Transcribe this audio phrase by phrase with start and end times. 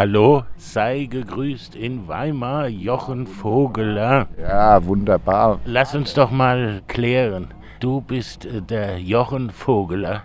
[0.00, 4.28] Hallo, sei gegrüßt in Weimar, Jochen Vogeler.
[4.40, 5.60] Ja, wunderbar.
[5.66, 7.48] Lass uns doch mal klären.
[7.80, 10.22] Du bist äh, der Jochen Vogeler.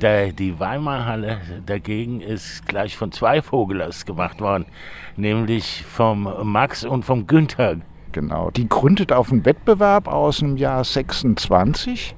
[0.00, 4.66] Der, die Weimarhalle dagegen ist gleich von zwei Vogelers gemacht worden,
[5.16, 7.78] nämlich vom Max und vom Günther.
[8.12, 8.52] Genau.
[8.52, 12.14] Die gründet auf einen Wettbewerb aus dem Jahr 26.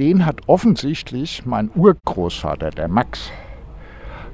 [0.00, 3.30] Den hat offensichtlich mein Urgroßvater, der Max,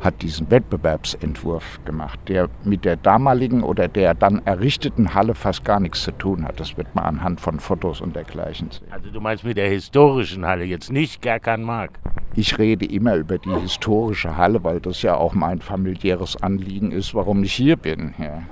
[0.00, 5.80] hat diesen Wettbewerbsentwurf gemacht, der mit der damaligen oder der dann errichteten Halle fast gar
[5.80, 6.60] nichts zu tun hat.
[6.60, 8.86] Das wird man anhand von Fotos und dergleichen sehen.
[8.90, 11.98] Also du meinst mit der historischen Halle, jetzt nicht Gerkan Mark?
[12.34, 17.14] Ich rede immer über die historische Halle, weil das ja auch mein familiäres Anliegen ist,
[17.14, 18.14] warum ich hier bin.
[18.18, 18.42] Ja.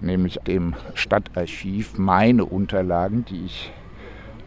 [0.00, 3.72] Nämlich dem Stadtarchiv meine Unterlagen, die ich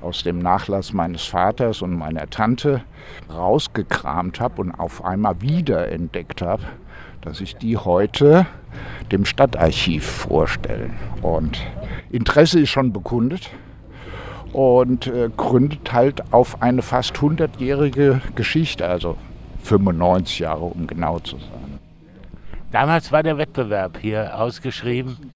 [0.07, 2.81] aus dem Nachlass meines Vaters und meiner Tante
[3.29, 6.63] rausgekramt habe und auf einmal wieder entdeckt habe,
[7.21, 8.45] dass ich die heute
[9.11, 10.91] dem Stadtarchiv vorstelle.
[11.21, 11.59] Und
[12.09, 13.49] Interesse ist schon bekundet
[14.53, 19.17] und äh, gründet halt auf eine fast 100-jährige Geschichte, also
[19.63, 21.66] 95 Jahre, um genau zu sein.
[22.71, 25.31] Damals war der Wettbewerb hier ausgeschrieben.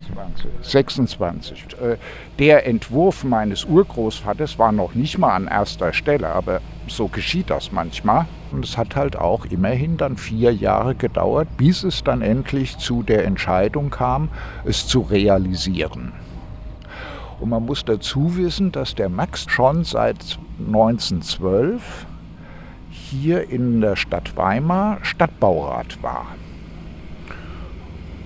[0.62, 1.66] 26.
[1.82, 1.96] Äh,
[2.40, 7.72] der Entwurf meines Urgroßvaters war noch nicht mal an erster Stelle, aber so geschieht das
[7.72, 8.26] manchmal.
[8.52, 13.02] Und es hat halt auch immerhin dann vier Jahre gedauert, bis es dann endlich zu
[13.02, 14.28] der Entscheidung kam,
[14.66, 16.12] es zu realisieren.
[17.40, 22.06] Und man muss dazu wissen, dass der Max schon seit 1912
[22.90, 26.28] hier in der Stadt Weimar Stadtbaurat war.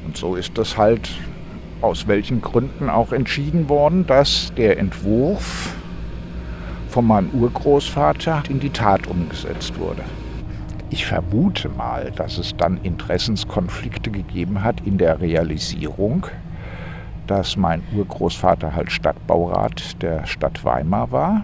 [0.06, 1.10] Und so ist das halt
[1.82, 5.76] aus welchen Gründen auch entschieden worden, dass der Entwurf
[6.90, 10.04] von meinem Urgroßvater in die Tat umgesetzt wurde.
[10.90, 16.28] Ich vermute mal, dass es dann Interessenskonflikte gegeben hat in der Realisierung,
[17.28, 21.44] dass mein Urgroßvater halt Stadtbaurat der Stadt Weimar war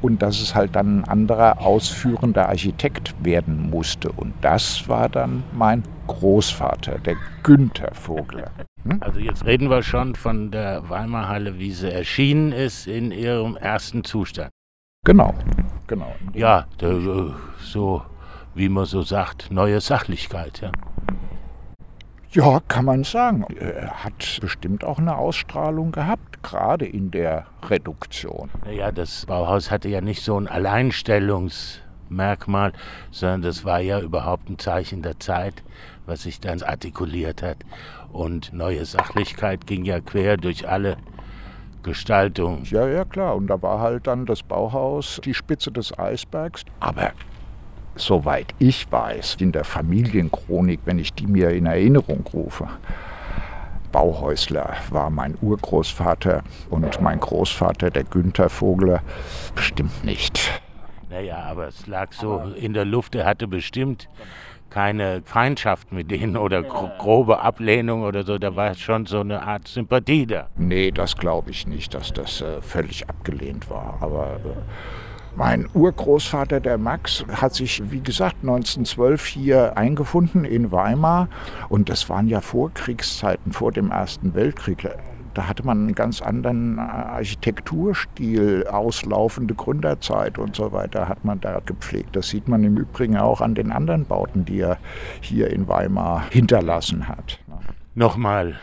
[0.00, 4.10] und dass es halt dann ein anderer ausführender Architekt werden musste.
[4.10, 8.50] Und das war dann mein Großvater, der Günther Vogler.
[8.84, 8.98] Hm?
[9.00, 14.04] Also jetzt reden wir schon von der Weimarhalle, wie sie erschienen ist in ihrem ersten
[14.04, 14.50] Zustand.
[15.04, 15.34] Genau,
[15.86, 16.14] genau.
[16.34, 17.30] Ja, äh,
[17.60, 18.02] so
[18.54, 20.60] wie man so sagt, neue Sachlichkeit.
[20.60, 20.72] Ja.
[22.30, 23.46] Ja, kann man sagen.
[23.58, 28.50] Er hat bestimmt auch eine Ausstrahlung gehabt, gerade in der Reduktion.
[28.66, 32.74] Naja, das Bauhaus hatte ja nicht so ein Alleinstellungsmerkmal,
[33.10, 35.64] sondern das war ja überhaupt ein Zeichen der Zeit,
[36.04, 37.56] was sich dann artikuliert hat.
[38.12, 40.98] Und neue Sachlichkeit ging ja quer durch alle
[41.82, 42.64] Gestaltungen.
[42.64, 43.36] Ja, ja, klar.
[43.36, 46.66] Und da war halt dann das Bauhaus die Spitze des Eisbergs.
[46.80, 47.12] Aber
[48.00, 52.68] soweit ich weiß, in der Familienchronik, wenn ich die mir in Erinnerung rufe,
[53.92, 59.00] Bauhäusler war mein Urgroßvater und mein Großvater, der Günther Vogler,
[59.54, 60.60] bestimmt nicht.
[61.10, 64.08] Naja, aber es lag so in der Luft, er hatte bestimmt
[64.68, 69.66] keine Feindschaft mit denen oder grobe Ablehnung oder so, da war schon so eine Art
[69.66, 70.48] Sympathie da.
[70.56, 74.40] Nee, das glaube ich nicht, dass das äh, völlig abgelehnt war, aber...
[74.44, 75.07] Äh,
[75.38, 81.28] mein Urgroßvater, der Max, hat sich, wie gesagt, 1912 hier eingefunden in Weimar.
[81.68, 84.88] Und das waren ja Vorkriegszeiten, vor dem Ersten Weltkrieg.
[85.34, 91.60] Da hatte man einen ganz anderen Architekturstil, auslaufende Gründerzeit und so weiter hat man da
[91.64, 92.16] gepflegt.
[92.16, 94.78] Das sieht man im Übrigen auch an den anderen Bauten, die er
[95.20, 97.38] hier in Weimar hinterlassen hat.
[97.94, 98.56] Nochmal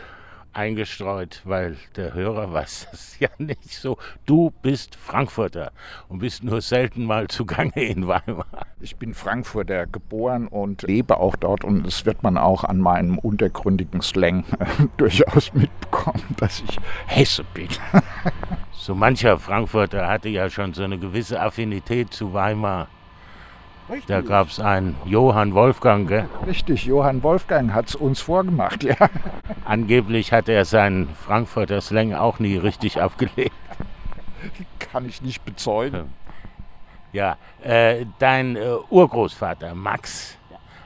[0.56, 3.98] eingestreut, weil der Hörer weiß das ja nicht so.
[4.24, 5.72] Du bist Frankfurter
[6.08, 8.46] und bist nur selten mal zugange in Weimar.
[8.80, 13.18] Ich bin Frankfurter geboren und lebe auch dort und es wird man auch an meinem
[13.18, 17.68] untergründigen Slang äh, durchaus mitbekommen, dass ich Hesse bin.
[18.72, 22.88] so mancher Frankfurter hatte ja schon so eine gewisse Affinität zu Weimar.
[23.88, 24.08] Richtig.
[24.08, 26.28] Da gab es einen Johann Wolfgang, gell?
[26.46, 28.96] Richtig, Johann Wolfgang hat es uns vorgemacht, ja.
[29.64, 33.54] Angeblich hat er seinen Frankfurter Slang auch nie richtig abgelegt.
[34.80, 36.12] Kann ich nicht bezeugen.
[37.12, 40.36] Ja, äh, dein äh, Urgroßvater Max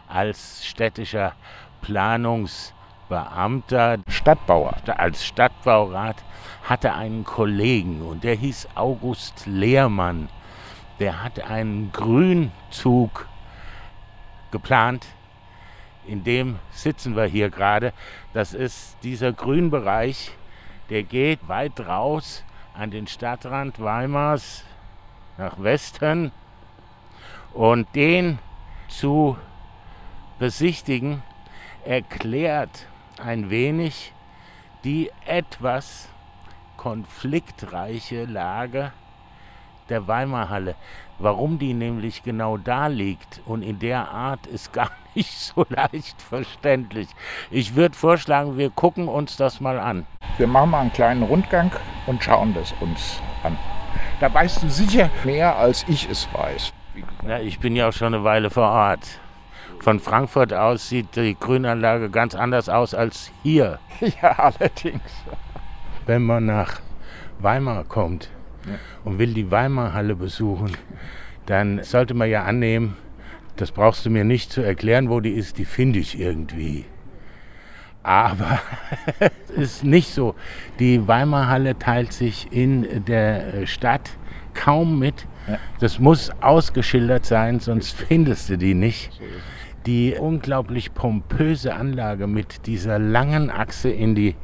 [0.07, 1.33] als städtischer
[1.81, 6.17] Planungsbeamter, Stadtbauer, als Stadtbaurat
[6.65, 10.29] hatte einen Kollegen und der hieß August Lehrmann
[11.01, 13.27] der hat einen Grünzug
[14.51, 15.07] geplant.
[16.07, 17.93] In dem sitzen wir hier gerade.
[18.35, 20.31] Das ist dieser Grünbereich,
[20.91, 22.45] der geht weit raus
[22.75, 24.65] an den Stadtrand Weimars
[25.39, 26.33] nach Westen.
[27.55, 28.39] Und den
[28.89, 29.39] zu
[30.39, 31.23] besichtigen
[31.85, 32.87] erklärt
[33.23, 34.13] ein wenig
[34.85, 36.09] die etwas
[36.77, 38.93] konfliktreiche Lage
[39.91, 40.75] der Weimarhalle.
[41.19, 46.23] Warum die nämlich genau da liegt und in der Art ist gar nicht so leicht
[46.23, 47.09] verständlich.
[47.51, 50.07] Ich würde vorschlagen, wir gucken uns das mal an.
[50.39, 51.71] Wir machen mal einen kleinen Rundgang
[52.07, 53.59] und schauen das uns an.
[54.21, 56.73] Da weißt du sicher mehr, als ich es weiß.
[57.23, 59.21] Na, ich bin ja auch schon eine Weile vor Ort.
[59.81, 63.79] Von Frankfurt aus sieht die Grünanlage ganz anders aus als hier.
[64.23, 65.03] Ja, allerdings.
[66.07, 66.81] Wenn man nach
[67.39, 68.31] Weimar kommt.
[69.05, 70.77] Und will die Weimarhalle besuchen,
[71.47, 72.97] dann sollte man ja annehmen,
[73.57, 76.85] das brauchst du mir nicht zu erklären, wo die ist, die finde ich irgendwie.
[78.03, 78.61] Aber
[79.55, 80.35] es ist nicht so.
[80.79, 84.11] Die Weimarhalle teilt sich in der Stadt
[84.55, 85.27] kaum mit.
[85.81, 89.21] Das muss ausgeschildert sein, sonst findest du die nicht.
[89.87, 94.37] Die unglaublich pompöse Anlage mit dieser langen Achse in die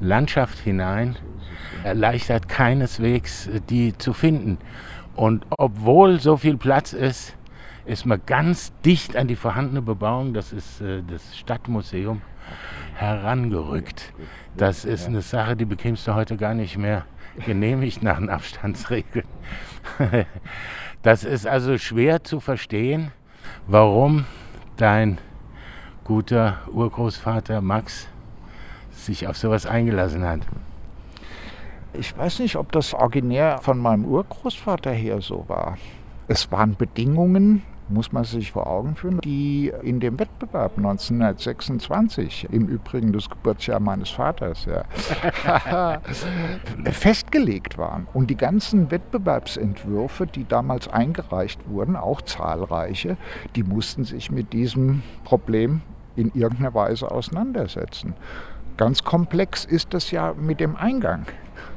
[0.00, 1.16] Landschaft hinein
[1.84, 4.58] erleichtert keineswegs, die zu finden.
[5.14, 7.36] Und obwohl so viel Platz ist,
[7.86, 12.22] ist man ganz dicht an die vorhandene Bebauung, das ist äh, das Stadtmuseum,
[12.94, 14.12] herangerückt.
[14.56, 17.04] Das ist eine Sache, die bekämst du heute gar nicht mehr
[17.44, 19.26] genehmigt nach den Abstandsregeln.
[21.02, 23.12] Das ist also schwer zu verstehen,
[23.66, 24.24] warum
[24.78, 25.18] dein
[26.02, 28.08] guter Urgroßvater Max
[28.90, 30.40] sich auf sowas eingelassen hat.
[31.98, 35.78] Ich weiß nicht, ob das originär von meinem Urgroßvater her so war.
[36.26, 42.66] Es waren Bedingungen, muss man sich vor Augen führen, die in dem Wettbewerb 1926, im
[42.66, 46.00] Übrigen das Geburtsjahr meines Vaters, ja,
[46.90, 48.08] festgelegt waren.
[48.12, 53.16] Und die ganzen Wettbewerbsentwürfe, die damals eingereicht wurden, auch zahlreiche,
[53.54, 55.82] die mussten sich mit diesem Problem
[56.16, 58.14] in irgendeiner Weise auseinandersetzen.
[58.76, 61.26] Ganz komplex ist das ja mit dem Eingang.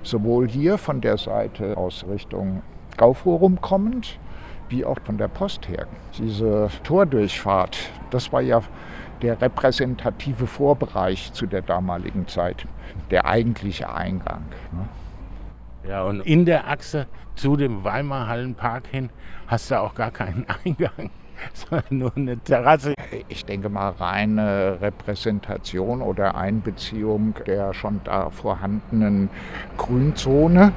[0.01, 2.63] Sowohl hier von der Seite aus Richtung
[2.97, 4.17] Gauforum kommend,
[4.69, 5.85] wie auch von der Post her.
[6.17, 7.77] Diese Tordurchfahrt,
[8.09, 8.61] das war ja
[9.21, 12.65] der repräsentative Vorbereich zu der damaligen Zeit,
[13.11, 14.45] der eigentliche Eingang.
[14.71, 15.89] Ne?
[15.89, 19.09] Ja, und in der Achse zu dem Weimar Hallenpark hin
[19.47, 21.11] hast du auch gar keinen Eingang.
[21.53, 22.93] sondern nur eine Terrasse.
[23.27, 29.29] Ich denke mal reine Repräsentation oder Einbeziehung der schon da vorhandenen
[29.77, 30.71] Grünzone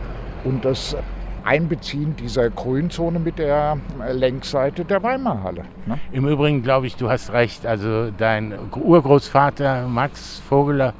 [0.44, 0.96] und das
[1.42, 3.78] Einbeziehen dieser Grünzone mit der
[4.12, 5.62] Längsseite der Weimarhalle.
[5.86, 5.98] Ne?
[6.12, 7.66] Im Übrigen glaube ich, du hast recht.
[7.66, 10.92] Also dein Urgroßvater Max Vogeler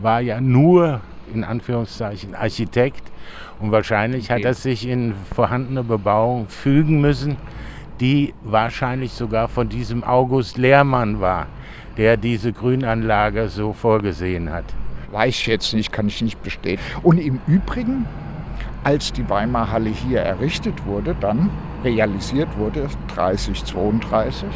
[0.00, 1.00] war ja nur
[1.32, 3.02] in Anführungszeichen Architekt
[3.60, 4.34] und wahrscheinlich okay.
[4.34, 7.36] hat er sich in vorhandene Bebauung fügen müssen
[8.00, 11.46] die wahrscheinlich sogar von diesem August Lehrmann war,
[11.96, 14.64] der diese Grünanlage so vorgesehen hat.
[15.10, 16.82] Weiß ich jetzt nicht, kann ich nicht bestätigen.
[17.02, 18.06] Und im Übrigen,
[18.84, 21.50] als die Weimarer Halle hier errichtet wurde, dann
[21.84, 24.48] realisiert wurde, 3032,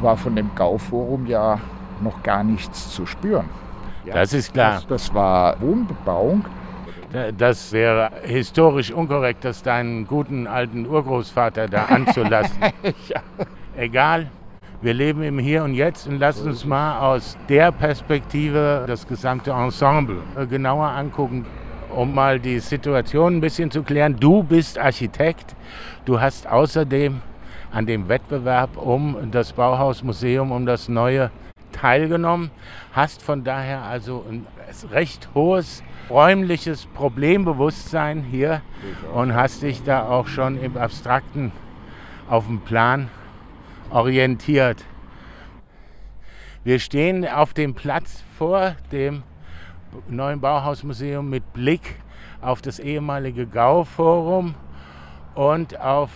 [0.00, 1.60] war von dem Gauforum ja
[2.00, 3.48] noch gar nichts zu spüren.
[4.04, 4.74] Ja, das ist klar.
[4.74, 6.44] Das, das war Wohnbebauung
[7.36, 12.56] das wäre historisch unkorrekt, das deinen guten alten Urgroßvater da anzulassen.
[13.08, 13.20] ja.
[13.76, 14.30] Egal,
[14.80, 19.52] wir leben im Hier und Jetzt und lass uns mal aus der Perspektive das gesamte
[19.52, 21.46] Ensemble äh, genauer angucken,
[21.94, 24.16] um mal die Situation ein bisschen zu klären.
[24.18, 25.54] Du bist Architekt,
[26.04, 27.20] du hast außerdem
[27.70, 31.30] an dem Wettbewerb um das Bauhausmuseum, um das neue
[31.82, 32.52] teilgenommen,
[32.92, 34.46] hast von daher also ein
[34.92, 38.62] recht hohes räumliches Problembewusstsein hier
[39.12, 41.50] und hast dich da auch schon im Abstrakten
[42.30, 43.08] auf dem Plan
[43.90, 44.84] orientiert.
[46.62, 49.24] Wir stehen auf dem Platz vor dem
[50.08, 51.96] neuen Bauhausmuseum mit Blick
[52.40, 54.54] auf das ehemalige Gauforum
[55.34, 56.10] und auf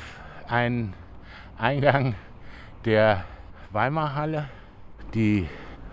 [0.46, 0.94] einen
[1.58, 2.14] Eingang
[2.84, 3.24] der
[3.72, 4.48] Weimarhalle.
[5.14, 5.46] Die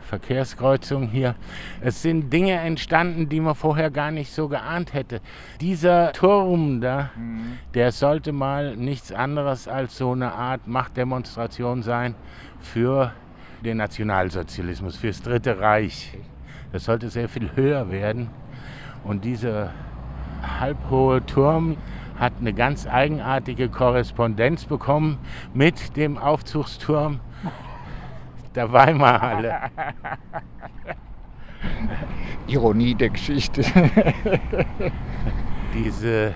[0.03, 1.35] Verkehrskreuzung hier.
[1.81, 5.21] Es sind Dinge entstanden, die man vorher gar nicht so geahnt hätte.
[5.59, 7.57] Dieser Turm da, mhm.
[7.73, 12.15] der sollte mal nichts anderes als so eine Art Machtdemonstration sein
[12.59, 13.11] für
[13.63, 16.15] den Nationalsozialismus, fürs Dritte Reich.
[16.71, 18.29] Das sollte sehr viel höher werden.
[19.03, 19.71] Und dieser
[20.59, 21.77] halbhohe Turm
[22.19, 25.17] hat eine ganz eigenartige Korrespondenz bekommen
[25.53, 27.19] mit dem Aufzugsturm
[28.55, 29.55] der Weimarhalle.
[32.47, 33.63] Ironie der Geschichte.
[35.73, 36.33] Diese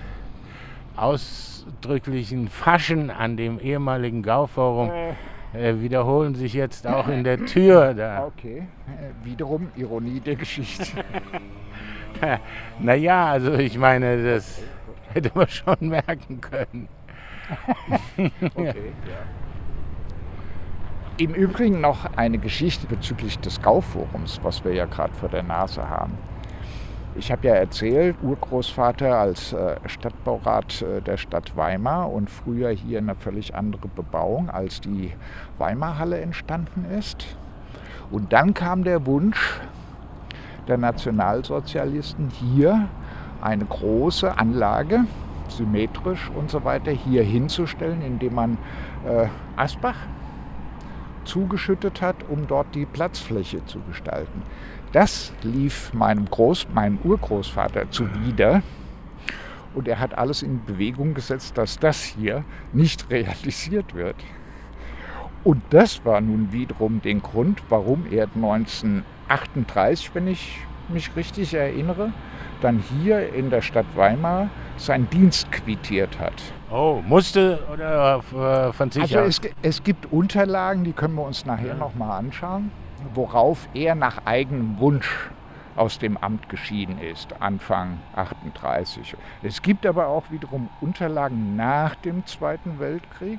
[0.96, 4.90] ausdrücklichen Faschen an dem ehemaligen Gauforum
[5.52, 8.24] äh, wiederholen sich jetzt auch in der Tür da.
[8.26, 10.86] Okay, äh, wiederum Ironie der Geschichte.
[12.80, 14.60] naja, also ich meine, das
[15.12, 16.88] hätte man schon merken können.
[18.54, 19.47] okay, ja.
[21.20, 25.90] Im Übrigen noch eine Geschichte bezüglich des Gauforums, was wir ja gerade vor der Nase
[25.90, 26.12] haben.
[27.16, 32.98] Ich habe ja erzählt, Urgroßvater als äh, Stadtbaurat äh, der Stadt Weimar und früher hier
[32.98, 35.12] eine völlig andere Bebauung, als die
[35.58, 37.26] Weimarhalle entstanden ist.
[38.12, 39.58] Und dann kam der Wunsch
[40.68, 42.88] der Nationalsozialisten, hier
[43.40, 45.00] eine große Anlage,
[45.48, 48.58] symmetrisch und so weiter, hier hinzustellen, indem man
[49.04, 49.96] äh, Asbach
[51.28, 54.42] zugeschüttet hat, um dort die Platzfläche zu gestalten.
[54.92, 58.62] Das lief meinem, Groß, meinem Urgroßvater zuwider.
[59.74, 64.16] Und er hat alles in Bewegung gesetzt, dass das hier nicht realisiert wird.
[65.44, 72.12] Und das war nun wiederum den Grund, warum er 1938, wenn ich mich richtig erinnere,
[72.60, 76.34] dann hier in der Stadt Weimar seinen Dienst quittiert hat.
[76.70, 78.20] Oh, musste oder
[78.68, 79.18] äh, von sich also?
[79.20, 81.74] Es, es gibt Unterlagen, die können wir uns nachher ja.
[81.74, 82.70] nochmal anschauen
[83.14, 85.30] worauf er nach eigenem Wunsch
[85.76, 89.16] aus dem Amt geschieden ist, Anfang 38.
[89.42, 93.38] Es gibt aber auch wiederum Unterlagen nach dem Zweiten Weltkrieg,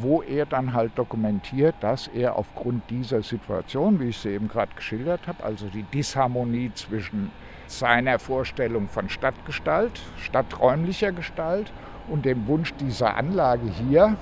[0.00, 4.72] wo er dann halt dokumentiert, dass er aufgrund dieser Situation, wie ich sie eben gerade
[4.74, 7.30] geschildert habe, also die Disharmonie zwischen
[7.66, 11.72] seiner Vorstellung von Stadtgestalt, stadträumlicher Gestalt
[12.08, 14.16] und dem Wunsch dieser Anlage hier,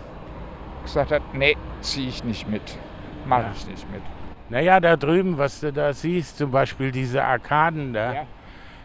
[0.83, 2.79] gesagt hat, nee, ziehe ich nicht mit,
[3.27, 3.53] mache ja.
[3.55, 4.03] ich nicht mit.
[4.49, 8.27] Naja, da drüben, was du da siehst, zum Beispiel diese Arkaden da, ja.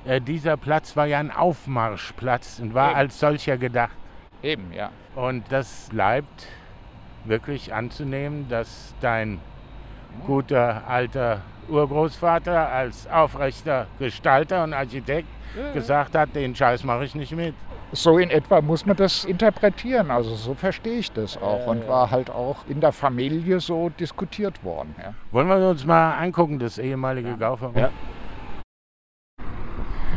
[0.05, 2.98] äh, dieser Platz war ja ein Aufmarschplatz und war Eben.
[2.98, 3.95] als solcher gedacht.
[4.41, 4.89] Eben, ja.
[5.15, 6.48] Und das bleibt
[7.25, 9.40] wirklich anzunehmen, dass dein
[10.25, 15.72] guter alter Urgroßvater als aufrechter Gestalter und Architekt ja.
[15.74, 17.54] gesagt hat, den Scheiß mache ich nicht mit
[17.92, 20.12] so in etwa muss man das interpretieren.
[20.12, 24.63] Also so verstehe ich das auch und war halt auch in der Familie so diskutiert
[24.63, 24.96] worden.
[24.98, 25.13] Ja.
[25.32, 27.36] Wollen wir uns mal angucken, das ehemalige ja.
[27.36, 27.72] Gaufer?
[27.75, 27.90] Ja.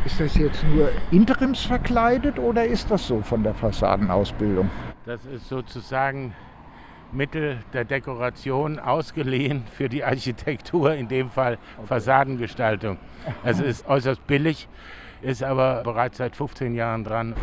[0.04, 4.70] Ist das jetzt nur interimsverkleidet oder ist das so von der Fassadenausbildung?
[5.06, 6.34] Das ist sozusagen
[7.14, 11.86] Mittel der Dekoration ausgeliehen für die Architektur, in dem Fall okay.
[11.86, 12.98] Fassadengestaltung.
[13.44, 14.68] Es ist äußerst billig
[15.24, 17.34] ist aber bereits seit 15 Jahren dran.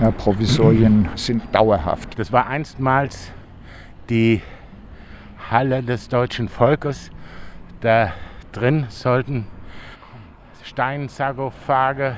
[0.00, 2.18] Ja, Provisorien sind dauerhaft.
[2.18, 3.32] Das war einstmals
[4.10, 4.42] die
[5.50, 7.10] Halle des deutschen Volkes.
[7.80, 8.12] Da
[8.52, 9.46] drin sollten
[10.64, 12.16] Steinsarkophage,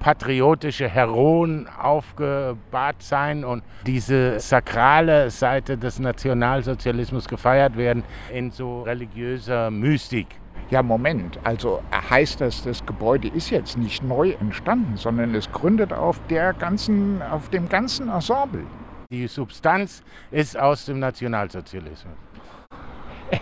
[0.00, 9.70] patriotische Heroen aufgebahrt sein und diese sakrale Seite des Nationalsozialismus gefeiert werden in so religiöser
[9.70, 10.28] Mystik.
[10.70, 15.92] Ja, Moment, also heißt das, das Gebäude ist jetzt nicht neu entstanden, sondern es gründet
[15.92, 18.64] auf, der ganzen, auf dem ganzen Ensemble.
[19.10, 22.12] Die Substanz ist aus dem Nationalsozialismus.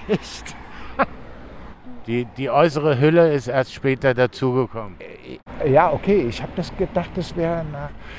[0.09, 0.57] Echt?
[2.07, 4.97] Die, die äußere Hülle ist erst später dazugekommen.
[5.61, 6.27] Äh, ja, okay.
[6.29, 7.75] Ich habe das gedacht, das wäre ein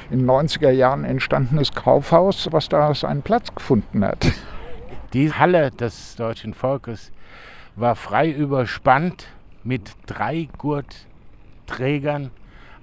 [0.10, 4.28] in den 90er Jahren entstandenes Kaufhaus, was da seinen Platz gefunden hat.
[5.14, 7.12] Die Halle des deutschen Volkes
[7.78, 9.28] war frei überspannt
[9.64, 12.32] mit drei Gurtträgern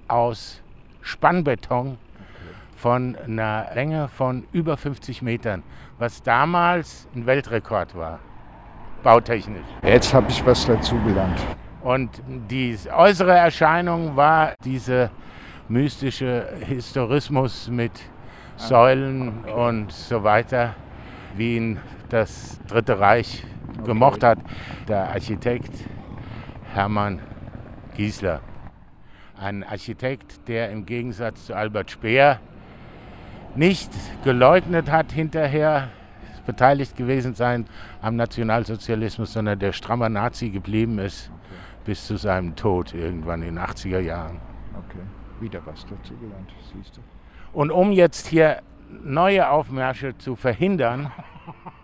[0.07, 0.61] aus
[1.01, 1.99] Spannbeton
[2.75, 5.61] von einer Länge von über 50 Metern,
[5.99, 8.19] was damals ein Weltrekord war,
[9.05, 9.61] bautechnisch.
[9.83, 11.39] Jetzt habe ich was dazugelernt.
[11.83, 12.09] Und
[12.49, 15.11] die äußere Erscheinung war dieser
[15.69, 17.91] mystische Historismus mit
[18.57, 19.51] Säulen okay.
[19.51, 20.73] und so weiter,
[21.35, 23.85] wie ihn das Dritte Reich okay.
[23.85, 24.39] gemocht hat,
[24.87, 25.71] der Architekt
[26.73, 27.21] Hermann
[27.95, 28.41] Giesler.
[29.39, 32.39] Ein Architekt, der im Gegensatz zu Albert Speer
[33.55, 33.91] nicht
[34.23, 35.89] geleugnet hat, hinterher
[36.45, 37.65] beteiligt gewesen sein
[38.01, 41.59] am Nationalsozialismus, sondern der strammer Nazi geblieben ist okay.
[41.85, 44.39] bis zu seinem Tod irgendwann in den 80er Jahren.
[44.77, 45.03] Okay,
[45.39, 47.01] wieder was dazu gelernt, siehst du.
[47.53, 48.61] Und um jetzt hier
[49.03, 51.11] neue Aufmärsche zu verhindern,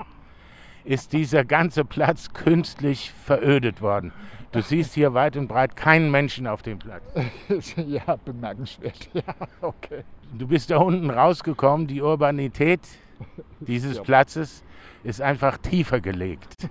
[0.84, 4.12] ist dieser ganze Platz künstlich verödet worden.
[4.52, 7.04] Du siehst hier weit und breit keinen Menschen auf dem Platz.
[7.78, 9.10] ja, bemerkenswert.
[9.14, 9.24] Ja,
[9.62, 10.04] okay.
[10.38, 11.88] Du bist da unten rausgekommen.
[11.88, 12.82] Die Urbanität
[13.60, 14.04] dieses ja.
[14.04, 14.64] Platzes
[15.04, 16.70] ist einfach tiefer gelegt.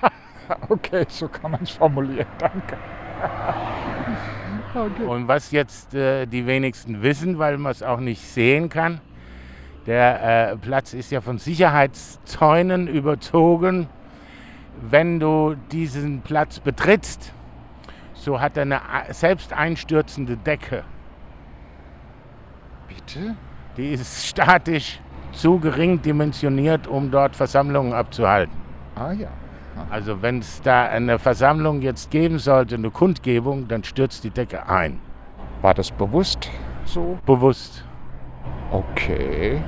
[0.68, 2.26] okay, so kann man es formulieren.
[2.38, 2.76] Danke.
[4.74, 5.04] okay.
[5.04, 9.00] Und was jetzt äh, die wenigsten wissen, weil man es auch nicht sehen kann,
[9.86, 13.88] Der äh, Platz ist ja von Sicherheitszäunen überzogen.
[14.82, 17.32] Wenn du diesen Platz betrittst,
[18.12, 20.84] so hat er eine a- selbst einstürzende Decke.
[22.88, 23.36] Bitte?
[23.76, 25.00] Die ist statisch
[25.32, 28.54] zu gering dimensioniert, um dort Versammlungen abzuhalten.
[28.94, 29.28] Ah ja.
[29.90, 34.68] Also wenn es da eine Versammlung jetzt geben sollte, eine Kundgebung, dann stürzt die Decke
[34.68, 35.00] ein.
[35.62, 36.50] War das bewusst
[36.84, 37.18] so?
[37.26, 37.84] Bewusst.
[38.70, 39.62] Okay.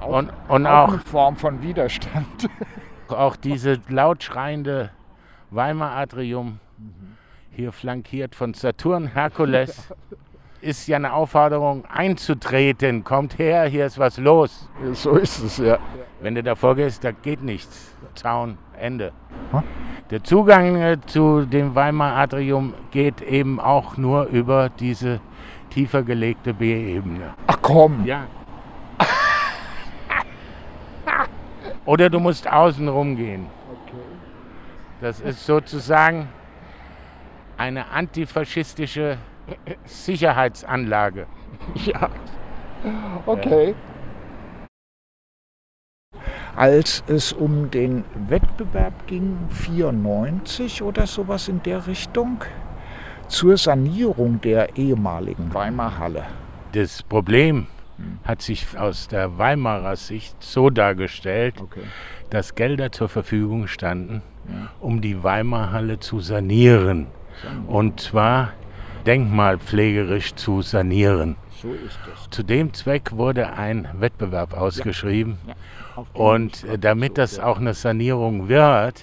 [0.00, 2.48] Und, und Auch auch, eine Form von Widerstand.
[3.08, 4.90] auch diese laut schreiende
[5.50, 6.60] Weimar Atrium,
[7.50, 9.92] hier flankiert von Saturn Herkules,
[10.60, 13.04] ist ja eine Aufforderung einzutreten.
[13.04, 14.68] Kommt her, hier ist was los.
[14.92, 15.78] so ist es ja.
[16.20, 17.94] Wenn du davor gehst, da geht nichts.
[18.14, 19.12] Zaun, Ende.
[19.52, 19.62] Hm?
[20.10, 25.20] Der Zugang äh, zu dem Weimar Atrium geht eben auch nur über diese
[25.70, 27.34] tiefer gelegte B-Ebene.
[27.46, 28.04] Ach komm.
[28.04, 28.26] Ja.
[31.86, 33.46] Oder du musst außen rumgehen.
[35.00, 36.28] Das ist sozusagen
[37.56, 39.16] eine antifaschistische
[39.84, 41.26] Sicherheitsanlage.
[41.74, 42.08] Ja.
[43.26, 43.74] Okay.
[46.56, 52.44] Als es um den Wettbewerb ging, 94 oder sowas in der Richtung,
[53.28, 56.26] zur Sanierung der ehemaligen Weimarer Halle.
[56.72, 57.66] Das Problem
[58.24, 61.82] hat sich aus der Weimarer Sicht so dargestellt, Okay.
[62.30, 64.22] dass Gelder zur Verfügung standen,
[64.80, 67.06] um die Weimarer Halle zu sanieren.
[67.68, 68.52] Und zwar
[69.06, 71.36] denkmalpflegerisch zu sanieren.
[71.62, 72.30] So ist es.
[72.30, 75.38] Zu dem Zweck wurde ein Wettbewerb ausgeschrieben.
[75.96, 79.02] Auf den Und äh, damit das auch eine Sanierung wird,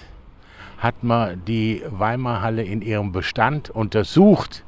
[0.78, 4.64] hat man die Weimarer Halle in ihrem Bestand untersucht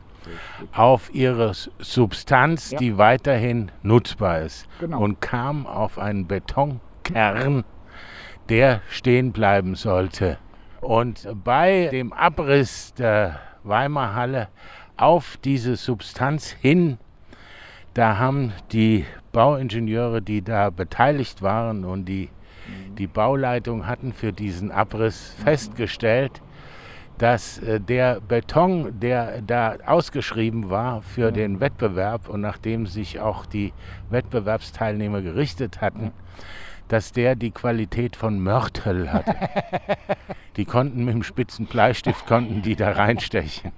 [0.72, 2.78] auf ihre Substanz, Ja.
[2.78, 4.66] die weiterhin nutzbar ist.
[4.78, 5.00] Genau.
[5.00, 7.64] Und kam auf einen Betonkern,
[8.48, 10.38] der stehen bleiben sollte.
[10.80, 14.48] Und bei dem Abriss der Weimarer Halle
[15.00, 16.98] auf diese Substanz hin.
[17.94, 22.28] Da haben die Bauingenieure, die da beteiligt waren und die
[22.98, 26.40] die Bauleitung hatten für diesen Abriss festgestellt,
[27.18, 33.46] dass äh, der Beton, der da ausgeschrieben war für den Wettbewerb und nachdem sich auch
[33.46, 33.72] die
[34.10, 36.12] Wettbewerbsteilnehmer gerichtet hatten,
[36.88, 39.36] dass der die Qualität von Mörtel hatte.
[40.56, 43.70] Die konnten mit dem spitzen Bleistift konnten die da reinstechen.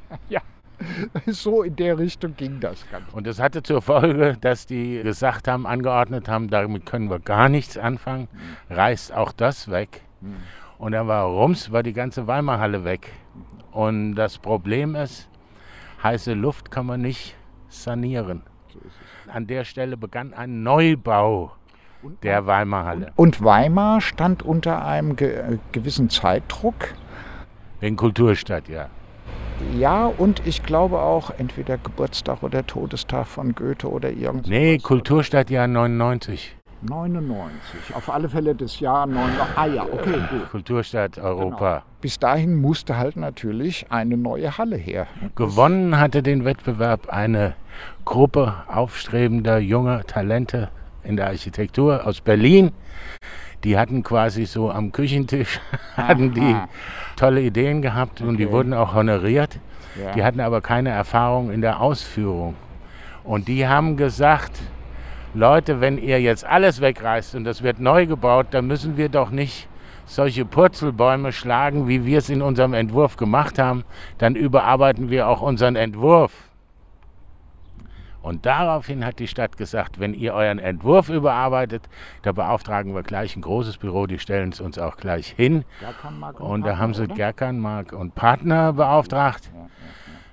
[1.27, 3.15] So in der Richtung ging das Ganze.
[3.15, 7.49] Und das hatte zur Folge, dass die gesagt haben, angeordnet haben, damit können wir gar
[7.49, 8.29] nichts anfangen,
[8.71, 10.03] reißt auch das weg.
[10.79, 13.13] Und dann war rums, war die ganze Weimarhalle weg.
[13.71, 15.29] Und das Problem ist,
[16.03, 17.37] heiße Luft kann man nicht
[17.69, 18.43] sanieren.
[19.29, 21.53] An der Stelle begann ein Neubau
[22.23, 23.13] der Weimarhalle.
[23.17, 26.95] Und Weimar stand unter einem ge äh, gewissen Zeitdruck.
[27.81, 28.89] Wegen Kulturstadt, ja.
[29.79, 34.49] Ja, und ich glaube auch entweder Geburtstag oder Todestag von Goethe oder irgendwas.
[34.49, 36.57] Nee, Kulturstadtjahr 99.
[36.83, 37.95] 99.
[37.95, 39.57] Auf alle Fälle das Jahr 99.
[39.57, 40.51] Ah ja, okay, gut.
[40.51, 41.85] Kulturstadt Europa.
[42.01, 45.07] Bis dahin musste halt natürlich eine neue Halle her.
[45.37, 47.55] Gewonnen hatte den Wettbewerb eine
[48.05, 50.71] Gruppe aufstrebender junger Talente
[51.05, 52.73] in der Architektur aus Berlin.
[53.65, 55.61] Die hatten quasi so am Küchentisch
[55.97, 56.57] hatten die
[57.17, 58.53] tolle Ideen gehabt und die Okay.
[58.53, 59.59] wurden auch honoriert.
[60.03, 60.13] Ja.
[60.13, 62.55] Die hatten aber keine Erfahrung in der Ausführung.
[63.25, 64.59] Und die haben gesagt,
[65.35, 69.31] Leute, wenn ihr jetzt alles wegreißt und das wird neu gebaut, dann müssen wir doch
[69.31, 69.69] nicht
[70.05, 73.85] solche Purzelbäume schlagen, wie wir es in unserem Entwurf gemacht haben.
[74.19, 76.33] Dann überarbeiten wir auch unseren Entwurf.
[78.23, 81.89] Und daraufhin hat die Stadt gesagt, wenn ihr euren Entwurf überarbeitet,
[82.23, 85.65] da beauftragen wir gleich ein großes Büro, die stellen es uns auch gleich hin.
[85.81, 87.15] Gerkanmark Und da haben sie oder?
[87.15, 89.51] Gerkan, Mark und Partner beauftragt.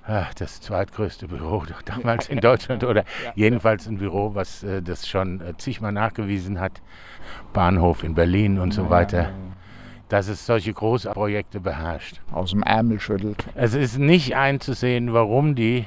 [0.06, 5.40] Ach, das zweitgrößte Büro damals in Deutschland oder jedenfalls ein Büro, was äh, das schon
[5.40, 6.80] äh, zigmal nachgewiesen hat.
[7.52, 9.30] Bahnhof in Berlin und so weiter,
[10.08, 12.20] dass es solche Großprojekte beherrscht.
[12.32, 13.44] Aus dem Ärmel schüttelt.
[13.54, 15.86] Es ist nicht einzusehen, warum die,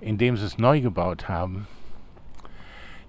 [0.00, 1.66] indem sie es neu gebaut haben,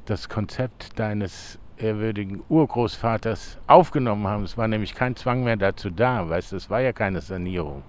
[0.05, 4.43] das Konzept deines ehrwürdigen Urgroßvaters aufgenommen haben.
[4.43, 7.83] Es war nämlich kein Zwang mehr dazu da, weißt du, es war ja keine Sanierung.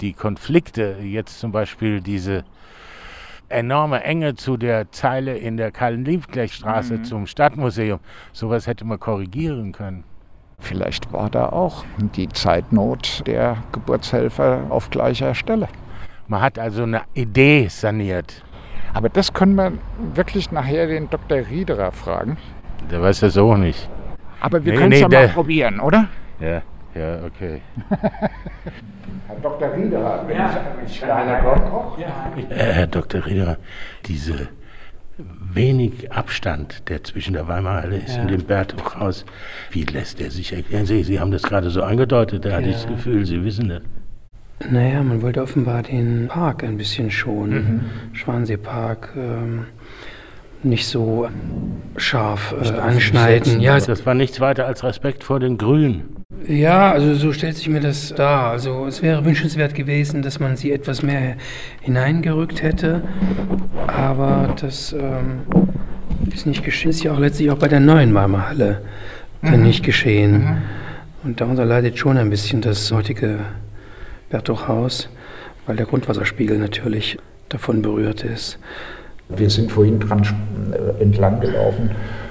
[0.00, 2.44] Die Konflikte, jetzt zum Beispiel diese
[3.48, 7.04] enorme Enge zu der Zeile in der Karl-Liebknecht-Straße Mhm.
[7.04, 8.00] zum Stadtmuseum,
[8.32, 10.04] sowas hätte man korrigieren können.
[10.58, 15.68] Vielleicht war da auch die Zeitnot der Geburtshelfer auf gleicher Stelle.
[16.32, 18.42] Man hat also eine Idee saniert.
[18.94, 19.72] Aber das können wir
[20.14, 21.40] wirklich nachher den Dr.
[21.50, 22.38] Riederer fragen.
[22.90, 23.90] Der weiß das auch nicht.
[24.40, 26.08] Aber wir nee, können es nee, ja mal probieren, oder?
[26.40, 26.62] Ja,
[26.94, 27.60] ja, okay.
[29.28, 29.74] Herr Dr.
[29.74, 30.50] Riederer, wenn ja.
[30.86, 31.98] ich kleiner Koch.
[31.98, 32.32] Ja.
[32.48, 33.26] Äh, Herr Dr.
[33.26, 33.58] Riederer,
[34.06, 34.48] diese
[35.18, 38.22] wenig Abstand, der zwischen der Weimarer Halle ist ja.
[38.22, 39.26] und dem Bertuchhaus,
[39.70, 40.86] wie lässt er sich erklären?
[40.86, 42.56] Sie, Sie haben das gerade so angedeutet, da ja.
[42.56, 43.82] hatte ich das Gefühl, Sie wissen das.
[44.70, 47.82] Naja, man wollte offenbar den Park ein bisschen schonen.
[48.10, 48.14] Mhm.
[48.14, 49.10] Schwanseepark.
[49.16, 49.66] Ähm,
[50.64, 51.28] nicht so
[51.96, 53.60] scharf äh, anschneiden.
[53.60, 56.16] Ja, das war nichts weiter als Respekt vor den Grünen.
[56.46, 58.50] Ja, also so stellt sich mir das dar.
[58.50, 61.36] Also es wäre wünschenswert gewesen, dass man sie etwas mehr
[61.80, 63.02] hineingerückt hätte,
[63.86, 65.42] aber das ähm,
[66.32, 66.90] ist nicht geschehen.
[66.90, 68.82] Ist ja auch letztlich auch bei der neuen Marmerhalle
[69.40, 69.62] mhm.
[69.62, 70.32] nicht geschehen.
[70.32, 70.62] Mhm.
[71.24, 73.38] Und darunter leidet schon ein bisschen das heutige
[74.32, 75.08] Bertuchhaus,
[75.66, 77.18] weil der Grundwasserspiegel natürlich
[77.50, 78.58] davon berührt ist.
[79.28, 80.26] Wir sind vorhin dran
[80.72, 81.90] äh, entlang gelaufen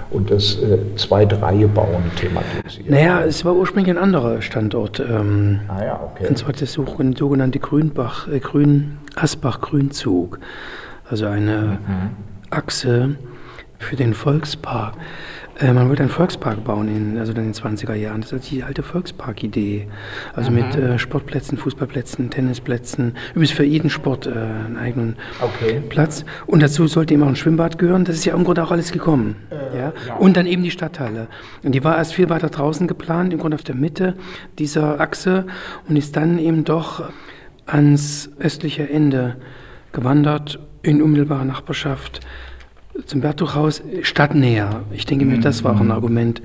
[0.10, 2.90] und das äh, Zweitreihe bauen thematisiert.
[2.90, 5.00] Naja, es war ursprünglich ein anderer Standort.
[5.00, 6.28] Ähm, ah ja, okay.
[6.28, 10.40] Und zwar das sogenannte Grünbach, äh, Grün, Asbach-Grünzug.
[11.10, 12.10] Also eine mhm.
[12.50, 13.16] Achse
[13.80, 14.96] für den Volkspark.
[15.60, 18.22] Äh, man wollte einen Volkspark bauen, in, also dann in den 20er Jahren.
[18.22, 19.88] Das ist die alte Volkspark-Idee.
[20.34, 20.58] Also mhm.
[20.58, 23.16] mit äh, Sportplätzen, Fußballplätzen, Tennisplätzen.
[23.32, 25.82] Übrigens für jeden Sport äh, einen eigenen okay.
[25.90, 26.26] Platz.
[26.48, 28.06] Und dazu sollte eben auch ein Schwimmbad gehören.
[28.06, 29.36] Das ist ja im Grunde auch alles gekommen.
[29.50, 29.94] Äh, ja?
[30.08, 30.16] ja?
[30.16, 31.28] Und dann eben die Stadthalle.
[31.64, 34.16] Und die war erst viel weiter draußen geplant, im Grunde auf der Mitte
[34.60, 35.46] dieser Achse
[35.88, 37.04] und ist dann eben doch
[37.66, 39.38] ans östliche Ende
[39.92, 42.22] gewandert, in unmittelbarer Nachbarschaft
[43.06, 44.84] zum Bertuchhaus stadtnäher.
[44.92, 45.92] Ich denke mir, das war auch ein mhm.
[45.92, 46.42] Argument,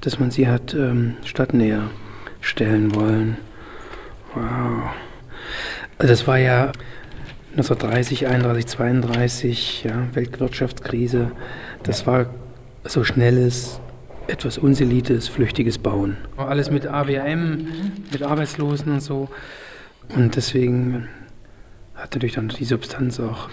[0.00, 1.90] dass man sie hat ähm, stadtnäher
[2.40, 3.36] stellen wollen.
[4.34, 4.90] Wow.
[5.98, 6.72] Also das war ja
[7.52, 11.32] 1930, 31, 32, ja, Weltwirtschaftskrise.
[11.82, 12.26] Das war
[12.84, 13.80] so schnelles,
[14.28, 16.16] etwas unselites, flüchtiges Bauen.
[16.36, 17.66] Alles mit AWM,
[18.12, 19.28] mit Arbeitslosen und so.
[20.14, 21.08] Und deswegen
[21.94, 23.48] hat natürlich dann die Substanz auch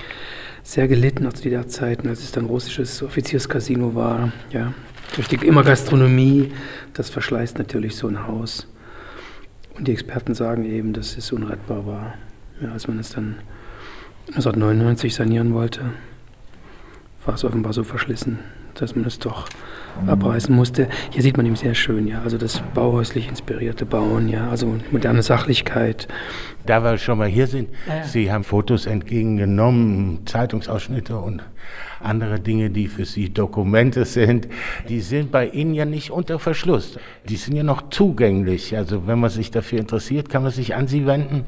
[0.68, 4.34] sehr gelitten aus der Zeiten, als es dann russisches Offizierscasino war.
[4.52, 4.74] Ja.
[5.16, 6.52] Durch die immer Gastronomie,
[6.94, 8.68] das verschleißt natürlich so ein Haus.
[9.78, 12.16] Und die Experten sagen eben, dass es unrettbar war.
[12.62, 13.38] Ja, als man es dann
[14.28, 15.94] 1999 sanieren wollte,
[17.26, 18.40] war es offenbar so verschlissen,
[18.74, 19.48] dass man es doch.
[20.06, 20.88] Abreißen musste.
[21.12, 25.24] Hier sieht man eben sehr schön, ja, also das bauhäuslich inspirierte Bauen, ja, also moderne
[25.24, 26.08] Sachlichkeit.
[26.66, 28.04] Da wir schon mal hier sind, ja.
[28.04, 31.42] Sie haben Fotos entgegengenommen, Zeitungsausschnitte und
[32.02, 34.48] andere Dinge, die für Sie Dokumente sind,
[34.88, 37.00] die sind bei Ihnen ja nicht unter Verschluss.
[37.28, 38.76] Die sind ja noch zugänglich.
[38.76, 41.46] Also wenn man sich dafür interessiert, kann man sich an Sie wenden.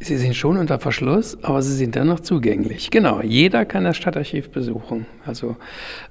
[0.00, 2.92] Sie sind schon unter Verschluss, aber sie sind dennoch zugänglich.
[2.92, 5.06] Genau, jeder kann das Stadtarchiv besuchen.
[5.26, 5.56] Also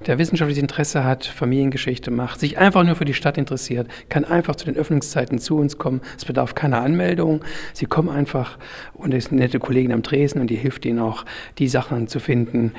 [0.05, 4.57] der wissenschaftliches Interesse hat, Familiengeschichte macht, sich einfach nur für die Stadt interessiert, kann einfach
[4.57, 6.01] zu den Öffnungszeiten zu uns kommen.
[6.17, 7.45] Es bedarf keiner Anmeldung.
[7.71, 8.57] Sie kommen einfach
[8.93, 11.23] und es ist eine nette Kollegin am Tresen und die hilft ihnen auch,
[11.57, 12.73] die Sachen zu finden,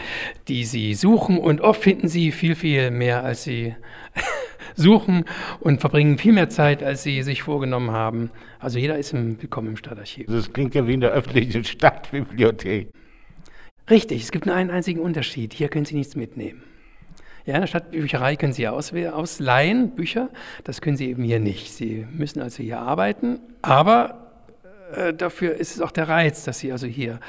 [0.46, 1.38] die sie suchen.
[1.38, 3.74] Und oft finden sie viel, viel mehr, als sie
[4.74, 5.24] suchen
[5.60, 8.30] und verbringen viel mehr Zeit, als sie sich vorgenommen haben.
[8.58, 10.26] Also jeder ist willkommen im Stadtarchiv.
[10.28, 12.88] Das klingt ja wie in der öffentlichen Stadtbibliothek.
[13.90, 15.54] Richtig, es gibt nur einen einzigen Unterschied.
[15.54, 16.62] Hier können Sie nichts mitnehmen.
[17.46, 20.28] Ja, in der Stadtbücherei können Sie ausleihen, Bücher.
[20.64, 21.72] Das können Sie eben hier nicht.
[21.72, 24.27] Sie müssen also hier arbeiten, aber
[25.12, 27.20] dafür ist es auch der Reiz, dass Sie also hier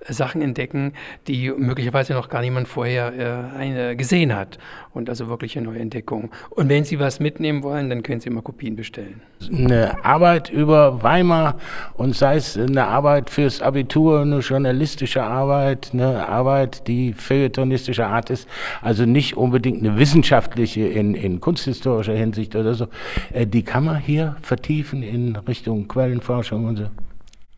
[0.00, 0.92] äh, Sachen entdecken,
[1.26, 4.58] die möglicherweise noch gar niemand vorher äh, gesehen hat.
[4.94, 6.30] Und also wirklich eine neue Entdeckung.
[6.50, 9.20] Und wenn Sie was mitnehmen wollen, dann können Sie immer Kopien bestellen.
[9.52, 11.56] Eine Arbeit über Weimar
[11.94, 18.30] und sei es eine Arbeit fürs Abitur, eine journalistische Arbeit, eine Arbeit, die feuilletonistischer Art
[18.30, 18.48] ist,
[18.82, 22.88] also nicht unbedingt eine wissenschaftliche in, in kunsthistorischer Hinsicht oder so,
[23.32, 26.86] die kann man hier vertiefen in Richtung Quellenforschung und so.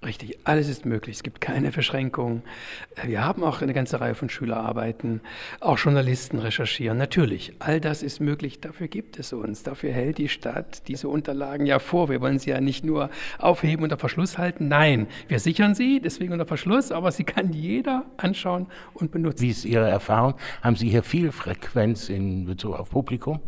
[0.03, 1.17] Richtig, alles ist möglich.
[1.17, 2.43] Es gibt keine Beschränkungen.
[2.97, 5.21] Äh, wir haben auch eine ganze Reihe von Schülerarbeiten,
[5.61, 6.97] auch Journalisten recherchieren.
[6.97, 8.63] Natürlich, all das ist möglich.
[8.63, 9.63] Dafür gibt es uns.
[9.63, 12.09] Dafür hält die Stadt diese Unterlagen ja vor.
[12.09, 14.69] Wir wollen sie ja nicht nur aufheben unter Verschluss halten.
[14.69, 19.43] Nein, wir sichern sie, deswegen unter Verschluss, aber sie kann jeder anschauen und benutzen.
[19.43, 20.33] Wie ist Ihre Erfahrung?
[20.63, 23.41] Haben Sie hier viel Frequenz in Bezug auf Publikum?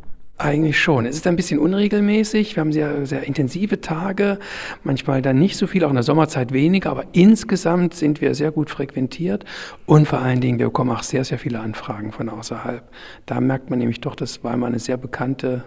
[0.43, 1.07] Eigentlich schon.
[1.07, 2.57] Es ist ein bisschen unregelmäßig.
[2.57, 4.41] Wir haben sehr, sehr intensive Tage,
[4.83, 8.51] manchmal dann nicht so viel, auch in der Sommerzeit weniger, aber insgesamt sind wir sehr
[8.51, 9.45] gut frequentiert
[9.87, 12.83] und vor allen Dingen, wir bekommen auch sehr, sehr viele Anfragen von außerhalb.
[13.25, 15.63] Da merkt man nämlich doch, dass Weimar eine sehr bekannte,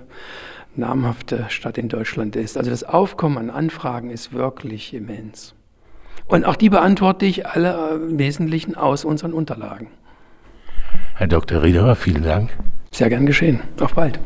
[0.76, 2.58] namhafte Stadt in Deutschland ist.
[2.58, 5.56] Also das Aufkommen an Anfragen ist wirklich immens.
[6.28, 9.88] Und auch die beantworte ich alle im Wesentlichen aus unseren Unterlagen.
[11.18, 11.64] Herr Dr.
[11.64, 12.50] Riederer, vielen Dank.
[12.92, 13.62] Sehr gern geschehen.
[13.80, 14.20] Auf bald.